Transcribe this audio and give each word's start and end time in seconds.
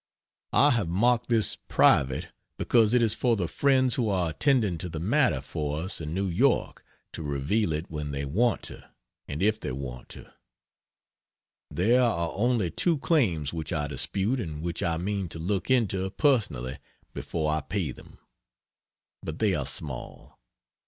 I 0.55 0.71
have 0.71 0.89
marked 0.89 1.27
this 1.29 1.57
"private" 1.67 2.29
because 2.57 2.95
it 2.95 3.03
is 3.03 3.13
for 3.13 3.35
the 3.35 3.47
friends 3.47 3.93
who 3.93 4.09
are 4.09 4.31
attending 4.31 4.79
to 4.79 4.89
the 4.89 4.99
matter 4.99 5.41
for 5.41 5.83
us 5.83 6.01
in 6.01 6.11
New 6.11 6.25
York 6.25 6.83
to 7.13 7.21
reveal 7.21 7.71
it 7.71 7.87
when 7.91 8.09
they 8.11 8.25
want 8.25 8.63
to 8.63 8.89
and 9.27 9.43
if 9.43 9.59
they 9.59 9.71
want 9.71 10.09
to. 10.09 10.33
There 11.69 12.01
are 12.01 12.31
only 12.33 12.71
two 12.71 12.97
claims 12.97 13.53
which 13.53 13.71
I 13.71 13.85
dispute 13.87 14.39
and 14.39 14.63
which 14.63 14.81
I 14.81 14.97
mean 14.97 15.29
to 15.29 15.37
look 15.37 15.69
into 15.69 16.09
personally 16.09 16.79
before 17.13 17.51
I 17.51 17.61
pay 17.61 17.91
them. 17.91 18.17
But 19.21 19.37
they 19.37 19.53
are 19.53 19.67
small. 19.67 20.39